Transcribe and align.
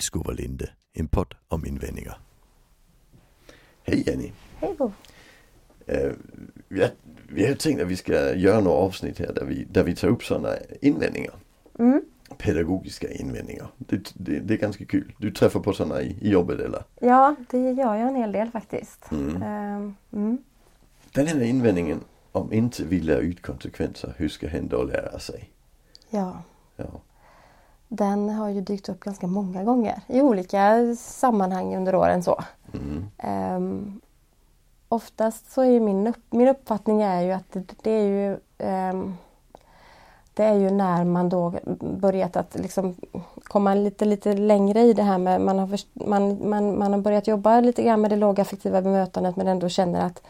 Vilskov 0.00 0.26
och 0.26 0.34
Linde, 0.34 0.70
en 0.92 1.08
podd 1.08 1.34
om 1.48 1.66
invändningar. 1.66 2.18
Hej 3.82 4.04
Jenny! 4.06 4.32
Hej 4.56 4.74
Bo! 4.78 4.92
Eh, 5.86 6.12
vi, 6.68 6.80
har, 6.80 6.90
vi 7.28 7.46
har 7.46 7.54
tänkt 7.54 7.82
att 7.82 7.88
vi 7.88 7.96
ska 7.96 8.34
göra 8.34 8.60
några 8.60 8.76
avsnitt 8.76 9.18
här 9.18 9.32
där 9.34 9.44
vi, 9.44 9.64
där 9.64 9.84
vi 9.84 9.96
tar 9.96 10.08
upp 10.08 10.24
sådana 10.24 10.56
invändningar. 10.80 11.34
Mm. 11.78 12.02
Pedagogiska 12.38 13.10
invändningar. 13.10 13.68
Det, 13.76 14.12
det, 14.14 14.38
det 14.40 14.54
är 14.54 14.58
ganska 14.58 14.84
kul. 14.84 15.12
Du 15.18 15.30
träffar 15.30 15.60
på 15.60 15.72
sådana 15.72 16.02
i, 16.02 16.16
i 16.20 16.30
jobbet 16.30 16.60
eller? 16.60 16.84
Ja, 17.00 17.36
det 17.50 17.58
gör 17.58 17.94
jag 17.94 18.08
en 18.08 18.16
hel 18.16 18.32
del 18.32 18.50
faktiskt. 18.50 19.10
Mm. 19.12 19.94
Mm. 20.12 20.38
Den 21.12 21.26
här 21.26 21.40
invändningen 21.42 22.00
om 22.32 22.52
inte 22.52 22.84
vi 22.84 23.00
lär 23.00 23.20
ut 23.20 23.42
konsekvenser, 23.42 24.14
hur 24.16 24.28
ska 24.28 24.48
hen 24.48 24.68
då 24.68 24.82
lära 24.82 25.18
sig? 25.18 25.50
Ja, 26.10 26.42
Ja. 26.76 27.00
Den 27.92 28.28
har 28.28 28.48
ju 28.48 28.60
dykt 28.60 28.88
upp 28.88 29.00
ganska 29.00 29.26
många 29.26 29.64
gånger 29.64 30.00
i 30.06 30.20
olika 30.20 30.94
sammanhang 30.98 31.76
under 31.76 31.94
åren. 31.94 32.22
så. 32.22 32.42
Mm. 32.72 33.10
Ehm, 33.18 34.00
oftast 34.88 35.52
så 35.52 35.62
är 35.62 35.80
min, 35.80 36.06
upp, 36.06 36.24
min 36.30 36.48
uppfattning 36.48 37.02
är 37.02 37.20
ju 37.20 37.32
att 37.32 37.52
det, 37.52 37.74
det 37.82 37.90
är 37.90 38.04
ju 38.04 38.38
ehm, 38.58 39.14
det 40.34 40.44
är 40.44 40.54
ju 40.54 40.70
när 40.70 41.04
man 41.04 41.28
då 41.28 41.54
börjat 41.80 42.36
att 42.36 42.54
liksom 42.54 42.94
komma 43.42 43.74
lite, 43.74 44.04
lite 44.04 44.32
längre 44.32 44.80
i 44.80 44.92
det 44.92 45.02
här 45.02 45.18
med 45.18 45.40
man 45.40 45.58
har, 45.58 45.66
först, 45.66 45.88
man, 45.94 46.48
man, 46.48 46.78
man 46.78 46.92
har 46.92 47.00
börjat 47.00 47.26
jobba 47.26 47.60
lite 47.60 47.82
grann 47.82 48.00
med 48.00 48.10
det 48.10 48.16
lågaffektiva 48.16 48.82
bemötandet 48.82 49.36
men 49.36 49.46
ändå 49.46 49.68
känner 49.68 50.06
att 50.06 50.22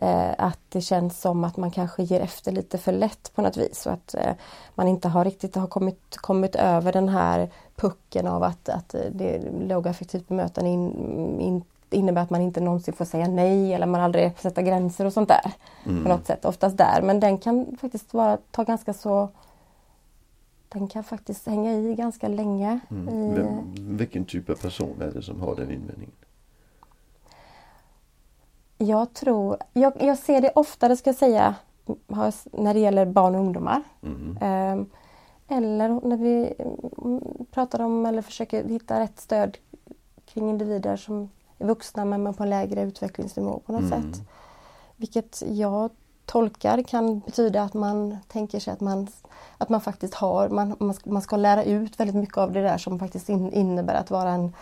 eh, 0.00 0.30
att 0.38 0.58
det 0.68 0.80
känns 0.80 1.20
som 1.20 1.44
att 1.44 1.56
man 1.56 1.70
kanske 1.70 2.02
ger 2.02 2.20
efter 2.20 2.52
lite 2.52 2.78
för 2.78 2.92
lätt 2.92 3.32
på 3.34 3.42
något 3.42 3.56
vis 3.56 3.86
och 3.86 3.92
att 3.92 4.14
eh, 4.14 4.32
man 4.74 4.88
inte 4.88 5.08
har 5.08 5.24
riktigt 5.24 5.56
har 5.56 5.66
kommit, 5.66 6.16
kommit 6.16 6.56
över 6.56 6.92
den 6.92 7.08
här 7.08 7.50
pucken 7.76 8.26
av 8.26 8.42
att, 8.42 8.68
att 8.68 8.94
eh, 8.94 9.00
det 9.12 9.42
lågaffektivt 9.60 10.28
bemötande 10.28 10.70
in, 10.70 11.40
in, 11.40 11.62
innebär 11.90 12.22
att 12.22 12.30
man 12.30 12.40
inte 12.40 12.60
någonsin 12.60 12.94
får 12.94 13.04
säga 13.04 13.28
nej 13.28 13.74
eller 13.74 13.86
man 13.86 14.00
aldrig 14.00 14.34
får 14.34 14.42
sätta 14.42 14.62
gränser 14.62 15.04
och 15.04 15.12
sånt 15.12 15.28
där. 15.28 15.52
Mm. 15.84 16.02
På 16.02 16.08
något 16.08 16.26
sätt, 16.26 16.44
oftast 16.44 16.76
där. 16.76 17.02
Men 17.02 17.20
den 17.20 17.38
kan 17.38 17.76
faktiskt 17.80 18.14
vara, 18.14 18.38
ta 18.50 18.64
ganska 18.64 18.92
så 18.92 19.28
den 20.68 20.88
kan 20.88 21.04
faktiskt 21.04 21.46
hänga 21.46 21.72
i 21.72 21.94
ganska 21.94 22.28
länge. 22.28 22.80
Mm. 22.90 23.08
I, 23.08 23.34
Vem, 23.34 23.74
vilken 23.96 24.24
typ 24.24 24.50
av 24.50 24.54
person 24.54 25.02
är 25.02 25.10
det 25.10 25.22
som 25.22 25.40
har 25.40 25.56
den 25.56 25.70
invändningen? 25.70 26.14
Jag 28.80 29.14
tror, 29.14 29.56
jag, 29.72 29.92
jag 30.00 30.18
ser 30.18 30.40
det 30.40 30.52
oftare 30.54 30.96
ska 30.96 31.10
jag 31.10 31.16
säga 31.16 31.54
när 32.52 32.74
det 32.74 32.80
gäller 32.80 33.06
barn 33.06 33.34
och 33.34 33.40
ungdomar. 33.40 33.82
Mm. 34.02 34.38
Ehm, 34.40 34.86
eller 35.48 35.88
när 35.88 36.16
vi 36.16 36.54
mm, 37.04 37.20
pratar 37.50 37.80
om 37.80 38.06
eller 38.06 38.22
försöker 38.22 38.64
hitta 38.64 39.00
rätt 39.00 39.20
stöd 39.20 39.56
kring 40.26 40.50
individer 40.50 40.96
som 40.96 41.30
är 41.58 41.66
vuxna 41.66 42.04
men 42.04 42.34
på 42.34 42.42
en 42.42 42.50
lägre 42.50 42.82
utvecklingsnivå 42.82 43.60
på 43.66 43.72
något 43.72 43.92
Mm. 43.92 44.12
sätt. 44.12 44.22
Vilket 44.96 45.42
jag 45.46 45.90
tolkar 46.26 46.82
kan 46.82 47.18
betyda 47.20 47.62
att 47.62 47.74
man 47.74 48.16
tänker 48.28 48.60
sig 48.60 48.72
att 48.72 48.80
man, 48.80 49.08
att 49.58 49.68
man 49.68 49.80
faktiskt 49.80 50.14
har, 50.14 50.48
man, 50.48 50.76
man, 50.78 50.94
ska, 50.94 51.10
man 51.10 51.22
ska 51.22 51.36
lära 51.36 51.64
ut 51.64 52.00
väldigt 52.00 52.16
mycket 52.16 52.38
av 52.38 52.52
det 52.52 52.62
där 52.62 52.78
som 52.78 52.98
faktiskt 52.98 53.28
in, 53.28 53.52
innebär 53.52 53.94
att 53.94 54.10
vara 54.10 54.30
en 54.30 54.52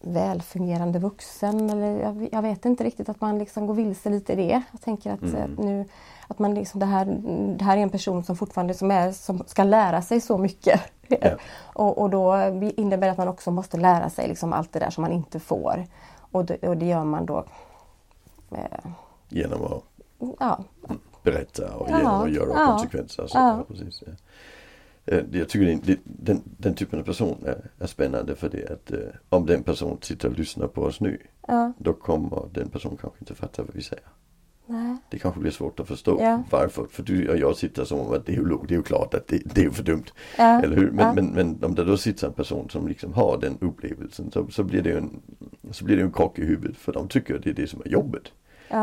välfungerande 0.00 0.98
vuxen. 0.98 1.70
Eller 1.70 2.00
jag, 2.00 2.28
jag 2.32 2.42
vet 2.42 2.64
inte 2.64 2.84
riktigt 2.84 3.08
att 3.08 3.20
man 3.20 3.38
liksom 3.38 3.66
går 3.66 3.74
vilse 3.74 4.10
lite 4.10 4.32
i 4.32 4.36
det. 4.36 4.62
Jag 4.72 4.80
tänker 4.80 5.12
att, 5.12 5.22
Mm. 5.22 5.42
att 5.52 5.58
nu 5.58 5.84
att 6.28 6.38
man 6.38 6.54
liksom 6.54 6.80
det, 6.80 6.86
här, 6.86 7.04
det 7.58 7.64
här 7.64 7.76
är 7.76 7.80
en 7.80 7.90
person 7.90 8.24
som 8.24 8.36
fortfarande 8.36 8.74
som 8.74 8.90
är, 8.90 9.12
som 9.12 9.42
ska 9.46 9.64
lära 9.64 10.02
sig 10.02 10.20
så 10.20 10.38
mycket. 10.38 10.80
Ja. 11.08 11.30
och, 11.74 11.98
och 11.98 12.10
då 12.10 12.36
innebär 12.76 13.06
det 13.06 13.10
att 13.10 13.18
man 13.18 13.28
också 13.28 13.50
måste 13.50 13.76
lära 13.76 14.10
sig 14.10 14.28
liksom 14.28 14.52
allt 14.52 14.72
det 14.72 14.78
där 14.78 14.90
som 14.90 15.02
man 15.02 15.12
inte 15.12 15.40
får. 15.40 15.86
Och 16.30 16.44
det, 16.44 16.68
och 16.68 16.76
det 16.76 16.86
gör 16.86 17.04
man 17.04 17.26
då 17.26 17.44
eh, 18.50 18.90
Genom 19.28 19.64
att 19.64 19.82
ja, 20.40 20.64
berätta 21.22 21.74
och 21.76 21.88
genom 21.88 22.06
att 22.22 22.30
göra 22.32 22.52
ja, 22.54 22.66
konsekvenser. 22.66 23.22
och 23.22 23.30
Så, 23.30 23.38
ja. 23.38 23.56
ja. 23.58 23.64
precis. 23.74 24.02
Eh, 24.02 24.14
Jag 25.32 25.48
tycker 25.48 25.78
det, 25.86 25.98
den, 26.04 26.42
den 26.58 26.74
typen 26.74 26.98
av 26.98 27.02
person 27.02 27.36
är, 27.46 27.70
är 27.78 27.86
spännande 27.86 28.34
för 28.34 28.48
det 28.48 28.70
att 28.72 28.92
eh, 28.92 28.98
om 29.28 29.46
den 29.46 29.62
person 29.62 29.98
sitter 30.02 30.28
och 30.28 30.38
lyssnar 30.38 30.66
på 30.66 30.82
oss 30.82 31.00
nu 31.00 31.18
ja, 31.48 31.72
då 31.78 31.92
kommer 31.92 32.48
den 32.52 32.68
personen 32.68 32.96
kanske 32.96 33.18
inte 33.20 33.34
fatta 33.34 33.62
vad 33.62 33.74
vi 33.74 33.82
säger. 33.82 34.04
nej, 34.66 34.96
Det 35.10 35.18
kanske 35.18 35.40
blir 35.40 35.50
svårt 35.50 35.80
att 35.80 35.88
förstå 35.88 36.18
Ja. 36.22 36.42
varför. 36.50 36.86
För 36.90 37.02
du 37.02 37.28
och 37.28 37.36
jag 37.36 37.56
sitter 37.56 37.84
som 37.84 38.00
om 38.00 38.12
att 38.12 38.26
det 38.26 38.32
är 38.32 38.36
ju, 38.36 38.44
det 38.68 38.74
är 38.74 38.76
ju 38.78 38.82
klart 38.82 39.14
att 39.14 39.28
det, 39.28 39.42
det 39.54 39.64
är 39.64 39.70
för 39.70 39.82
dumt. 39.82 40.04
ja, 40.38 40.62
Eller 40.62 40.76
hur? 40.76 40.90
Men, 40.90 41.14
men, 41.14 41.26
men 41.26 41.64
om 41.64 41.74
det 41.74 41.84
då 41.84 41.96
sitter 41.96 42.26
en 42.26 42.32
person 42.32 42.70
som 42.70 42.88
liksom 42.88 43.12
har 43.12 43.38
den 43.40 43.58
upplevelsen 43.60 44.30
så, 44.30 44.46
så 44.50 44.62
blir 44.64 44.82
det 44.82 44.90
ju 44.90 44.96
en 44.96 45.20
så 45.70 45.84
blir 45.84 45.96
det 45.96 46.02
en 46.02 46.12
krock 46.12 46.38
i 46.38 46.44
huvudet 46.44 46.76
för 46.76 46.92
de 46.92 47.08
tycker 47.08 47.34
att 47.36 47.42
det 47.42 47.50
är 47.50 47.54
det 47.54 47.66
som 47.66 47.82
är 47.84 47.88
jobbet. 47.88 48.22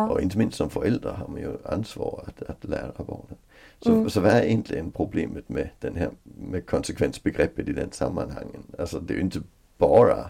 Och 0.10 0.22
inte 0.22 0.38
minst 0.38 0.58
som 0.58 0.70
förälder 0.70 1.12
har 1.12 1.28
man 1.28 1.42
ju 1.42 1.58
ansvar 1.66 2.24
att, 2.28 2.50
att 2.50 2.64
lära 2.64 2.92
barnen. 3.08 3.36
Så, 3.82 3.92
Mm. 3.92 4.10
så 4.10 4.22
vad 4.22 4.32
är 4.32 4.42
egentligen 4.44 4.92
problemet 4.92 5.50
med 5.50 5.70
den 5.80 5.96
här 5.96 6.10
med 6.24 6.66
konsekvensbegreppet 6.66 7.68
i 7.68 7.74
den 7.74 7.92
sammanhangen? 7.92 8.64
Alltså 8.80 9.00
det 9.00 9.14
är 9.14 9.16
ju 9.16 9.22
inte 9.22 9.42
bara 9.78 10.30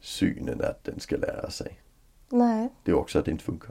synen 0.00 0.60
att 0.64 0.84
den 0.84 1.00
ska 1.00 1.16
lära 1.16 1.50
sig. 1.50 1.78
nej. 2.28 2.68
Det 2.84 2.90
är 2.90 2.94
också 2.94 3.18
att 3.18 3.24
det 3.24 3.30
inte 3.30 3.44
funkar. 3.44 3.70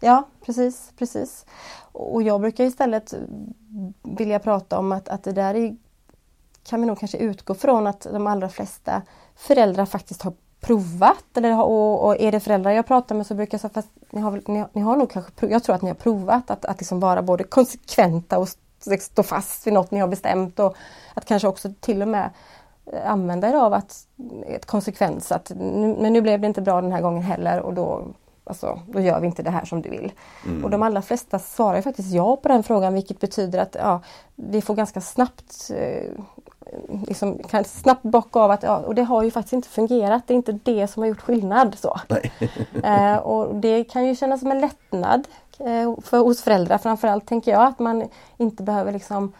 Ja, 0.00 0.28
precis, 0.44 0.92
precis. 0.98 1.46
Och 1.92 2.22
jag 2.22 2.40
brukar 2.40 2.64
istället 2.64 3.14
vilja 4.02 4.38
prata 4.38 4.78
om 4.78 4.92
att, 4.92 5.08
att 5.08 5.24
det 5.24 5.32
där 5.32 5.54
är, 5.54 5.76
kan 6.64 6.80
vi 6.80 6.86
nog 6.86 6.98
kanske 6.98 7.18
utgå 7.18 7.54
från 7.54 7.86
att 7.86 8.00
de 8.00 8.26
allra 8.26 8.48
flesta 8.48 9.02
föräldrar 9.36 9.86
faktiskt 9.86 10.22
har 10.22 10.32
provat. 10.60 11.24
Eller, 11.36 11.62
och, 11.62 12.04
och 12.06 12.20
är 12.20 12.32
det 12.32 12.40
föräldrar 12.40 12.70
jag 12.70 12.86
pratar 12.86 13.14
med 13.14 13.26
så 13.26 13.34
brukar 13.34 13.54
jag 13.54 13.60
säga 13.60 13.70
fast 13.74 13.90
ni 14.10 14.20
har, 14.20 14.30
väl, 14.30 14.42
ni, 14.46 14.58
har, 14.58 14.68
ni 14.72 14.80
har 14.80 14.96
nog 14.96 15.10
kanske, 15.10 15.46
jag 15.46 15.62
tror 15.64 15.74
att 15.74 15.82
ni 15.82 15.88
har 15.88 15.94
provat 15.94 16.50
att, 16.50 16.64
att 16.64 16.78
liksom 16.78 17.00
vara 17.00 17.22
både 17.22 17.44
konsekventa 17.44 18.38
och 18.38 18.48
st- 18.48 18.98
stå 19.00 19.22
fast 19.22 19.66
vid 19.66 19.74
något 19.74 19.90
ni 19.90 20.00
har 20.00 20.08
bestämt 20.08 20.58
och 20.58 20.76
att 21.14 21.24
kanske 21.24 21.48
också 21.48 21.72
till 21.80 22.02
och 22.02 22.08
med 22.08 22.30
eh, 22.92 23.10
använda 23.10 23.48
er 23.48 23.54
av 23.54 23.72
att, 23.72 24.06
ett 24.46 24.66
konsekvens 24.66 25.32
att 25.32 25.52
nu, 25.56 25.96
men 26.00 26.12
nu 26.12 26.20
blev 26.20 26.40
det 26.40 26.46
inte 26.46 26.62
bra 26.62 26.80
den 26.80 26.92
här 26.92 27.02
gången 27.02 27.22
heller 27.22 27.60
och 27.60 27.74
då, 27.74 28.06
alltså, 28.44 28.80
då 28.88 29.00
gör 29.00 29.20
vi 29.20 29.26
inte 29.26 29.42
det 29.42 29.50
här 29.50 29.64
som 29.64 29.82
du 29.82 29.90
vill. 29.90 30.12
Mm. 30.46 30.64
Och 30.64 30.70
de 30.70 30.82
allra 30.82 31.02
flesta 31.02 31.38
svarar 31.38 31.82
faktiskt 31.82 32.12
ja 32.12 32.36
på 32.36 32.48
den 32.48 32.62
frågan 32.62 32.94
vilket 32.94 33.20
betyder 33.20 33.58
att 33.58 33.74
ja, 33.74 34.00
vi 34.34 34.62
får 34.62 34.74
ganska 34.74 35.00
snabbt 35.00 35.70
eh, 35.74 36.10
liksom, 37.06 37.38
kan 37.38 37.64
snabbt 37.64 38.02
bocka 38.02 38.40
av 38.40 38.50
att 38.50 38.62
ja, 38.62 38.76
och 38.76 38.94
det 38.94 39.02
har 39.02 39.22
ju 39.22 39.30
faktiskt 39.30 39.52
inte 39.52 39.68
fungerat. 39.68 40.22
Det 40.26 40.34
är 40.34 40.36
inte 40.36 40.52
det 40.52 40.88
som 40.88 41.02
har 41.02 41.08
gjort 41.08 41.20
skillnad. 41.20 41.76
Så. 41.78 42.00
Eh, 42.82 43.16
och 43.16 43.54
det 43.54 43.84
kan 43.84 44.06
ju 44.06 44.16
kännas 44.16 44.40
som 44.40 44.50
en 44.50 44.60
lättnad 44.60 45.28
eh, 45.58 45.94
för 46.02 46.18
hos 46.18 46.42
föräldrar 46.42 46.78
framförallt 46.78 47.26
tänker 47.26 47.50
jag 47.50 47.62
att 47.62 47.78
man 47.78 48.08
inte 48.36 48.62
behöver 48.62 48.92
liksom 48.92 49.32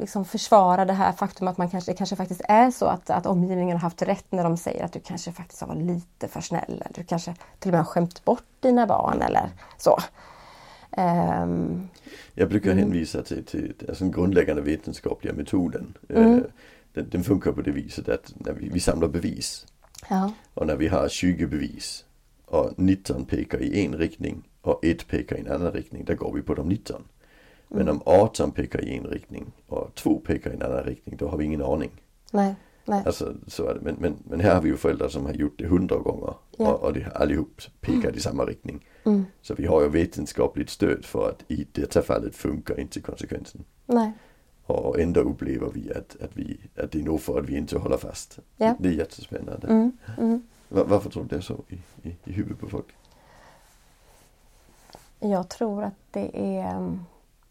liksom 0.00 0.24
försvara 0.24 0.84
det 0.84 0.92
här 0.92 1.12
faktum 1.12 1.48
att 1.48 1.58
man 1.58 1.70
kanske, 1.70 1.92
det 1.92 1.96
kanske 1.96 2.16
faktiskt 2.16 2.40
är 2.48 2.70
så 2.70 2.86
att, 2.86 3.10
att 3.10 3.26
omgivningen 3.26 3.76
har 3.76 3.82
haft 3.82 4.02
rätt 4.02 4.32
när 4.32 4.44
de 4.44 4.56
säger 4.56 4.84
att 4.84 4.92
du 4.92 5.00
kanske 5.00 5.32
faktiskt 5.32 5.60
har 5.60 5.68
varit 5.68 5.82
lite 5.82 6.28
för 6.28 6.40
snäll. 6.40 6.82
Eller 6.84 6.92
du 6.94 7.04
kanske 7.04 7.34
till 7.58 7.70
och 7.70 7.72
med 7.72 7.80
har 7.80 7.84
skämt 7.84 8.24
bort 8.24 8.44
dina 8.60 8.86
barn 8.86 9.22
eller 9.22 9.50
så. 9.78 9.98
Ehm, 10.96 11.88
Jag 12.34 12.48
brukar 12.48 12.70
Mm. 12.72 12.84
hänvisa 12.84 13.22
till, 13.22 13.44
till 13.44 13.74
alltså 13.88 14.04
den 14.04 14.12
grundläggande 14.12 14.62
vetenskapliga 14.62 15.34
metoden. 15.34 15.98
Mm. 16.08 16.34
Eh, 16.38 16.42
Den, 16.94 17.08
den 17.10 17.24
funkar 17.24 17.52
på 17.52 17.62
det 17.62 17.70
viset 17.70 18.08
att 18.08 18.32
när 18.36 18.52
vi, 18.52 18.68
vi 18.68 18.80
samlar 18.80 19.08
bevis 19.08 19.66
ja, 20.10 20.32
och 20.54 20.66
när 20.66 20.76
vi 20.76 20.88
har 20.88 21.08
20 21.08 21.46
bevis 21.46 22.04
och 22.44 22.72
19 22.78 23.24
pekar 23.24 23.62
i 23.62 23.84
en 23.86 23.94
riktning 23.94 24.48
och 24.60 24.84
ett 24.84 25.06
pekar 25.08 25.36
i 25.36 25.40
en 25.40 25.52
annan 25.52 25.72
riktning, 25.72 26.04
då 26.04 26.14
går 26.14 26.32
vi 26.34 26.42
på 26.42 26.54
de 26.54 26.68
19. 26.68 27.02
Men 27.68 27.82
Mm. 27.82 27.94
om 27.96 28.02
18 28.06 28.50
pekar 28.50 28.84
i 28.84 28.96
en 28.96 29.04
riktning 29.06 29.52
och 29.66 29.94
två 29.94 30.20
pekar 30.20 30.50
i 30.50 30.54
en 30.54 30.62
annan 30.62 30.84
riktning, 30.84 31.16
då 31.16 31.28
har 31.28 31.38
vi 31.38 31.44
ingen 31.44 31.62
aning. 31.62 31.90
nej, 32.32 32.54
nej. 32.84 33.02
Alltså 33.06 33.34
så 33.46 33.66
är 33.66 33.74
det. 33.74 33.80
Men, 33.80 33.96
men, 33.98 34.16
men 34.24 34.40
här 34.40 34.54
har 34.54 34.60
vi 34.62 34.68
ju 34.68 34.76
föräldrar 34.76 35.08
som 35.08 35.26
har 35.26 35.32
gjort 35.32 35.58
det 35.58 35.66
hundra 35.66 35.96
gånger 35.96 36.34
Ja. 36.56 36.72
och, 36.72 36.82
och 36.82 36.92
de 36.92 37.02
har 37.02 37.10
allihop 37.12 37.60
pekat 37.80 38.16
i 38.16 38.20
samma 38.20 38.44
riktning. 38.44 38.86
Mm, 39.04 39.24
Så 39.42 39.54
vi 39.54 39.66
har 39.66 39.82
ju 39.82 39.88
vetenskapligt 39.88 40.70
stöd 40.70 41.04
för 41.04 41.28
att 41.28 41.44
i 41.48 41.66
detta 41.72 42.02
fallet 42.02 42.34
funkar 42.36 42.80
inte 42.80 43.00
konsekvensen. 43.00 43.64
nej. 43.86 44.12
Och 44.66 45.00
ändå 45.00 45.20
upplever 45.20 45.70
vi 45.74 45.90
att, 45.92 46.16
att, 46.22 46.30
vi, 46.32 46.60
att 46.76 46.92
det 46.92 46.98
är 47.00 47.02
nog 47.02 47.20
för 47.20 47.38
att 47.40 47.48
vi 47.48 47.56
inte 47.56 47.78
håller 47.78 47.96
fast. 47.96 48.38
Ja. 48.56 48.76
Det 48.78 48.88
är 48.88 48.92
jättespännande. 48.92 49.66
Mm, 49.68 49.92
mm. 50.18 50.42
Va- 50.68 50.84
Varför 50.86 51.10
tror 51.10 51.22
du 51.22 51.28
det 51.28 51.36
är 51.36 51.40
så 51.40 51.60
i, 51.68 51.74
i, 52.08 52.16
i 52.24 52.32
huvudet 52.32 52.58
på 52.60 52.68
folk? 52.68 52.86
Jag 55.20 55.48
tror 55.48 55.82
att 55.84 55.94
det 56.10 56.30
är 56.58 56.76
um, 56.76 57.00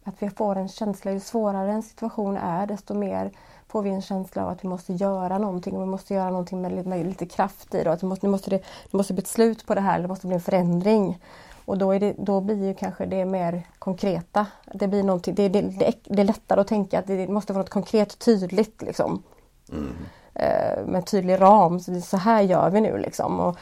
att 0.03 0.15
vi 0.19 0.29
får 0.29 0.55
en 0.55 0.67
känsla, 0.67 1.11
ju 1.11 1.19
svårare 1.19 1.71
en 1.71 1.83
situation 1.83 2.37
är 2.37 2.67
desto 2.67 2.93
mer 2.93 3.31
får 3.67 3.81
vi 3.81 3.89
en 3.89 4.01
känsla 4.01 4.43
av 4.43 4.49
att 4.49 4.63
vi 4.63 4.67
måste 4.67 4.93
göra 4.93 5.37
någonting 5.37 5.75
och 5.75 5.81
vi 5.81 5.85
måste 5.85 6.13
göra 6.13 6.29
någonting 6.29 6.61
med, 6.61 6.71
lite- 6.71 6.89
med 6.89 7.05
lite 7.05 7.25
kraft 7.25 7.75
i 7.75 7.83
det. 7.83 7.91
Att 7.91 8.01
måste, 8.01 8.25
nu 8.25 8.31
måste 8.31 8.49
det, 8.49 8.57
det 8.91 8.97
måste 8.97 9.13
bli 9.13 9.21
ett 9.21 9.27
slut 9.27 9.65
på 9.65 9.75
det 9.75 9.81
här, 9.81 9.99
det 10.01 10.07
måste 10.07 10.27
bli 10.27 10.35
en 10.35 10.41
förändring. 10.41 11.19
Och 11.65 11.77
då, 11.77 11.91
är 11.91 11.99
det, 11.99 12.13
då 12.17 12.41
blir 12.41 12.65
ju 12.67 12.73
kanske 12.73 13.05
det 13.05 13.25
mer 13.25 13.67
konkreta. 13.79 14.45
Det, 14.73 14.87
blir 14.87 15.03
någonting, 15.03 15.35
det, 15.35 15.49
det, 15.49 15.61
det, 15.61 15.87
är- 15.87 15.95
det 16.15 16.21
är 16.21 16.25
lättare 16.25 16.61
att 16.61 16.67
tänka 16.67 16.99
att 16.99 17.07
det 17.07 17.27
måste 17.27 17.53
vara 17.53 17.61
något 17.63 17.69
konkret 17.69 18.13
och 18.13 18.19
tydligt. 18.19 18.81
Liksom. 18.81 19.23
Mm. 19.71 19.95
Eh, 20.33 20.85
med 20.85 21.05
tydlig 21.05 21.41
ram, 21.41 21.79
så, 21.79 22.01
så 22.01 22.17
här 22.17 22.41
gör 22.41 22.69
vi 22.69 22.81
nu 22.81 22.97
liksom. 22.97 23.39
Och, 23.39 23.57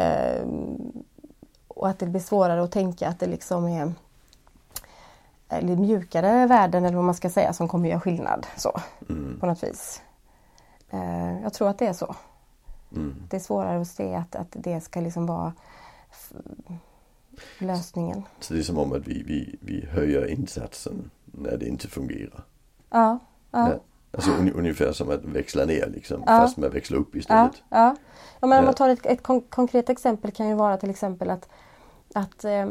eh, 0.00 0.46
och 1.68 1.88
att 1.88 1.98
det 1.98 2.06
blir 2.06 2.20
svårare 2.20 2.62
att 2.62 2.72
tänka 2.72 3.08
att 3.08 3.20
det 3.20 3.26
liksom 3.26 3.64
är 3.68 3.92
eller 5.50 5.76
mjukare 5.76 6.46
värden 6.46 6.84
eller 6.84 6.96
vad 6.96 7.04
man 7.04 7.14
ska 7.14 7.30
säga 7.30 7.52
som 7.52 7.68
kommer 7.68 7.88
göra 7.88 8.00
skillnad 8.00 8.46
så 8.56 8.80
Mm. 9.08 9.40
på 9.40 9.46
något 9.46 9.62
vis. 9.64 10.02
Eh, 10.90 11.42
jag 11.42 11.52
tror 11.52 11.68
att 11.68 11.78
det 11.78 11.86
är 11.86 11.92
så. 11.92 12.14
Mm. 12.92 13.14
Det 13.30 13.36
är 13.36 13.40
svårare 13.40 13.80
att 13.80 13.88
se 13.88 14.14
att, 14.14 14.36
att 14.36 14.48
det 14.50 14.80
ska 14.80 15.00
liksom 15.00 15.26
vara 15.26 15.52
lösningen. 17.58 18.22
Så 18.40 18.54
det 18.54 18.60
är 18.60 18.62
som 18.64 18.78
om 18.78 18.92
att 18.92 19.08
vi, 19.08 19.22
vi, 19.22 19.56
vi 19.60 19.86
höjer 19.86 20.26
insatsen 20.30 21.10
när 21.24 21.56
det 21.56 21.66
inte 21.68 21.88
fungerar. 21.88 22.44
Ja, 22.90 23.18
ja. 23.50 23.68
Ja. 23.70 23.74
Alltså 24.12 24.30
un, 24.30 24.52
ungefär 24.52 24.92
som 24.92 25.10
att 25.10 25.24
växla 25.24 25.64
ner 25.64 25.86
liksom, 25.94 26.20
Ja. 26.26 26.38
fast 26.38 26.56
man 26.56 26.70
växlar 26.70 26.98
upp 26.98 27.08
Ja, 27.12 27.18
istället. 27.18 27.62
ja. 27.68 27.96
ja 28.40 28.46
men 28.46 28.50
om 28.52 28.56
Ja. 28.56 28.62
man 28.62 28.74
tar 28.74 28.88
ett, 28.88 29.06
ett 29.06 29.22
kon 29.22 29.40
konkret 29.40 29.90
exempel 29.90 30.30
kan 30.32 30.48
ju 30.48 30.54
vara 30.54 30.76
till 30.76 30.90
exempel 30.90 31.30
att, 31.30 31.48
att 32.14 32.44
eh, 32.44 32.66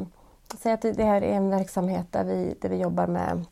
säg 0.58 0.72
att 0.72 0.82
det 0.82 1.04
här 1.04 1.22
är 1.22 1.34
en 1.34 1.50
verksamhet 1.50 2.06
där 2.12 2.24
vi, 2.24 2.56
där 2.62 2.70
vi 2.70 2.78
jobbar 2.78 3.08
med 3.08 3.46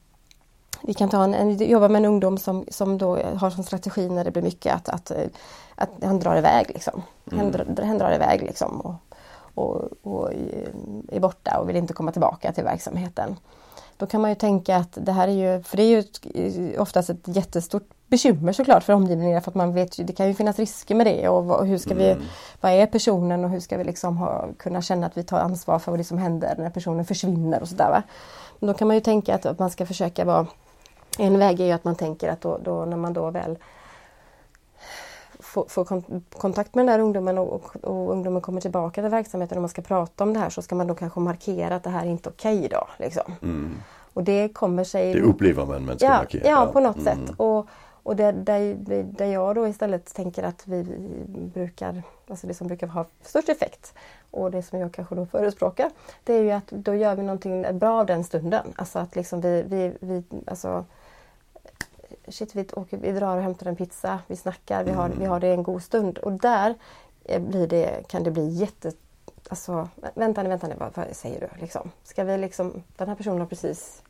vi 0.81 0.94
kan 0.94 1.09
ta 1.09 1.23
en, 1.23 1.33
en, 1.33 1.57
jobba 1.57 1.88
med 1.88 1.99
en 1.99 2.05
ungdom 2.05 2.38
som, 2.38 2.65
som 2.67 2.97
då 2.97 3.17
har 3.35 3.49
som 3.49 3.63
strategi 3.63 4.09
när 4.09 4.23
det 4.23 4.31
blir 4.31 4.44
mycket 4.44 4.75
att, 4.75 4.89
att, 4.89 5.11
att 5.75 5.89
han 6.03 6.19
drar 6.19 6.38
iväg. 6.38 6.67
Liksom. 6.73 7.03
Han, 7.31 7.39
Mm. 7.39 7.51
drar, 7.51 7.85
han 7.85 7.97
drar 7.97 8.11
iväg 8.11 8.41
liksom 8.41 8.81
och, 8.81 8.95
och, 9.53 9.89
och 10.01 10.33
är 11.11 11.19
borta 11.19 11.59
och 11.59 11.69
vill 11.69 11.75
inte 11.75 11.94
komma 11.94 12.11
tillbaka 12.11 12.53
till 12.53 12.63
verksamheten. 12.63 13.35
Då 13.97 14.07
kan 14.07 14.21
man 14.21 14.31
ju 14.31 14.35
tänka 14.35 14.75
att 14.75 14.97
det 15.01 15.11
här 15.11 15.27
är 15.27 15.55
ju, 15.55 15.63
för 15.63 15.77
det 15.77 15.83
är 15.83 16.03
ju 16.50 16.79
oftast 16.79 17.09
ett 17.09 17.27
jättestort 17.27 17.89
bekymmer 18.07 18.51
såklart 18.51 18.83
för 18.83 18.94
omgivningen 18.94 19.42
för 19.42 19.51
att 19.51 19.56
man 19.56 19.74
vet 19.74 20.00
ju, 20.00 20.04
det 20.04 20.13
kan 20.13 20.27
ju 20.27 20.33
finnas 20.33 20.59
risker 20.59 20.95
med 20.95 21.06
det 21.07 21.27
och, 21.30 21.45
vad- 21.45 21.68
hur 21.68 21.77
ska 21.77 21.94
vi, 21.95 22.12
Mm. 22.12 22.24
vad 22.62 22.71
är 22.71 22.86
personen 22.86 23.44
och 23.44 23.50
hur 23.50 23.59
ska 23.59 23.77
vi 23.77 23.83
liksom 23.83 24.18
ha, 24.18 24.45
kunna 24.57 24.81
känna 24.81 25.07
att 25.07 25.18
vi 25.18 25.24
tar 25.24 25.39
ansvar 25.39 25.80
för 25.80 25.92
vad 25.92 26.00
det 26.00 26.04
som 26.04 26.18
händer 26.18 26.56
när 26.57 26.69
personen 26.69 27.06
försvinner 27.06 27.62
och 27.62 27.68
sådär. 27.68 28.04
då 28.59 28.74
kan 28.74 28.88
man 28.88 28.95
ju 28.98 29.01
tänka 29.01 29.36
att, 29.36 29.45
att 29.45 29.59
man 29.59 29.69
ska 29.69 29.86
försöka 29.86 30.25
vara 30.25 30.48
en 31.18 31.39
väg 31.39 31.59
är 31.59 31.65
ju 31.65 31.71
att 31.71 31.83
man 31.83 31.95
tänker 31.95 32.30
att 32.30 32.42
då, 32.42 32.57
då 32.63 32.86
när 32.86 32.98
man 32.98 33.13
då 33.13 33.31
väl 33.31 33.57
får, 35.39 35.65
får 35.69 35.86
kon- 35.86 36.24
kontakt 36.38 36.75
med 36.75 36.86
den 36.86 36.89
här 36.94 37.00
ungdomen 37.00 37.38
och, 37.38 37.53
och, 37.53 37.75
och 37.83 38.12
ungdomen 38.12 38.42
kommer 38.42 38.62
tillbaka 38.62 39.01
till 39.01 39.12
verksamheten 39.12 39.57
och 39.57 39.62
man 39.62 39.69
ska 39.69 39.81
prata 39.81 40.24
om 40.24 40.33
det 40.33 40.39
här 40.39 40.50
så 40.50 40.62
ska 40.62 40.75
man 40.75 40.88
då 40.88 40.95
kanske 40.95 41.19
markera 41.19 41.75
att 41.75 41.83
det 41.83 41.89
här 41.89 42.06
är 42.06 42.10
inte 42.10 42.30
okej 42.30 42.68
då. 42.71 42.88
Liksom. 42.98 43.33
Mm. 43.42 43.75
Och 44.13 44.24
det 44.24 44.50
kommer 44.50 44.83
sig... 44.83 45.13
Det 45.13 45.21
upplever 45.21 45.65
man 45.65 45.86
man 45.86 45.98
ska 45.98 46.06
ja, 46.07 46.18
markera. 46.18 46.48
ja, 46.50 46.65
på 46.74 46.80
något 46.80 46.95
Mm. 46.98 47.06
sätt. 47.06 47.36
Och, 47.38 47.56
och 48.07 48.15
det, 48.15 48.31
där, 48.31 48.75
där 49.04 49.25
jag 49.25 49.56
då 49.56 49.68
istället 49.68 50.13
tänker 50.13 50.44
att 50.44 50.68
vi 50.68 50.83
brukar, 51.54 52.04
alltså 52.27 52.48
det 52.48 52.54
som 52.54 52.68
brukar 52.68 52.88
ha 52.88 53.06
störst 53.21 53.50
effekt 53.50 53.94
och 54.31 54.51
det 54.51 54.63
som 54.63 54.80
jag 54.80 54.94
kanske 54.94 55.15
då 55.15 55.25
förespråkar, 55.25 55.89
det 56.24 56.33
är 56.33 56.44
ju 56.44 56.51
att 56.51 56.68
då 56.68 56.95
gör 56.95 57.15
vi 57.15 57.24
någonting 57.24 57.80
bra 57.80 58.00
av 58.00 58.06
den 58.06 58.24
stunden. 58.24 58.74
Alltså 58.75 59.00
att 59.00 59.15
liksom 59.15 59.42
vi, 59.42 59.63
vi, 59.68 59.94
vi 60.00 60.24
alltså 60.48 60.86
Shit, 62.27 62.56
vi, 62.56 62.68
åker, 62.74 62.98
vi 62.98 63.12
drar 63.12 63.38
och 63.38 63.44
hämtar 63.44 63.65
en 63.65 63.75
pizza, 63.75 64.19
vi 64.27 64.36
snackar, 64.36 64.83
vi 64.83 64.92
har, 64.92 65.10
vi 65.10 65.25
har 65.25 65.39
det 65.39 65.48
en 65.48 65.63
god 65.63 65.83
stund. 65.83 66.18
Och 66.18 66.31
där 66.31 66.75
eh, 67.24 67.42
blir 67.42 67.68
det, 67.68 68.07
kan 68.07 68.24
det 68.24 68.31
bli 68.31 68.48
jätte... 68.48 68.92
Alltså, 69.50 69.89
vänta 70.13 70.44
nu, 70.44 70.50
vänta 70.50 70.68
nu, 70.68 70.75
vad, 70.77 70.92
vad 70.95 71.15
säger 71.15 71.39
du? 71.39 71.62
Liksom? 71.62 71.92
Ska 72.03 72.24
vi 72.24 72.38
liksom, 72.38 72.83
den 72.98 73.07
här 73.07 73.15
personen 73.15 73.39
har 73.39 73.48
precis 73.48 74.03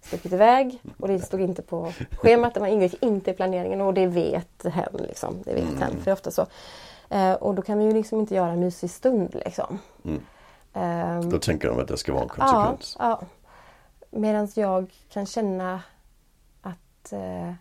stuckit 0.00 0.32
iväg 0.32 0.80
och 0.98 1.08
det 1.08 1.18
stod 1.18 1.40
inte 1.40 1.62
på 1.62 1.92
schemat, 2.16 2.54
det 2.54 2.70
ingick 2.70 3.02
inte 3.02 3.30
i 3.30 3.34
planeringen 3.34 3.80
och 3.80 3.94
det 3.94 4.06
vet 4.06 4.64
hen. 4.64 4.96
Liksom. 4.98 5.42
Det 5.44 5.54
vet 5.54 5.80
hen, 5.80 5.90
för 5.90 6.04
det 6.04 6.10
är 6.10 6.12
ofta 6.12 6.30
så. 6.30 6.46
Eh, 7.08 7.32
och 7.32 7.54
då 7.54 7.62
kan 7.62 7.78
vi 7.78 7.84
ju 7.84 7.92
liksom 7.92 8.20
inte 8.20 8.34
göra 8.34 8.50
en 8.50 8.60
mysig 8.60 8.90
stund. 8.90 9.34
Liksom. 9.44 9.78
Mm. 10.04 10.20
Ehm, 10.72 11.30
Då 11.30 11.38
tänker 11.38 11.68
de 11.68 11.80
att 11.80 11.88
det 11.88 11.96
ska 11.96 12.12
vara 12.12 12.22
en 12.22 12.28
konsekvens. 12.28 12.96
Ja, 12.98 13.18
ja. 13.20 13.26
Medan 14.10 14.48
jag 14.54 14.94
kan 15.08 15.26
känna 15.26 15.82
att 16.62 17.12
eh, 17.12 17.52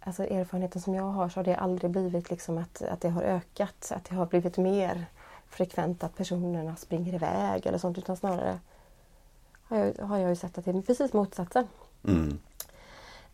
alltså 0.00 0.24
erfarenheten 0.24 0.82
som 0.82 0.94
jag 0.94 1.04
har 1.04 1.28
så 1.28 1.40
har 1.40 1.44
det 1.44 1.56
aldrig 1.56 1.90
blivit 1.90 2.30
liksom 2.30 2.58
att, 2.58 2.82
att 2.82 3.00
det 3.00 3.08
har 3.08 3.22
ökat. 3.22 3.92
Att 3.96 4.04
det 4.04 4.14
har 4.14 4.26
blivit 4.26 4.56
mer 4.56 5.06
frekvent 5.48 6.04
att 6.04 6.16
personerna 6.16 6.76
springer 6.76 7.14
iväg 7.14 7.66
eller 7.66 7.78
sånt 7.78 7.98
utan 7.98 8.16
snarare 8.16 8.58
har 9.68 9.78
jag, 9.78 10.04
har 10.06 10.18
jag 10.18 10.30
ju 10.30 10.36
sett 10.36 10.58
att 10.58 10.64
det 10.64 10.70
är 10.70 10.82
precis 10.82 11.12
motsatsen. 11.12 11.66
Mm. 12.04 12.38